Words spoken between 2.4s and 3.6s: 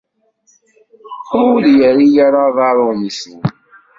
aḍar umcum.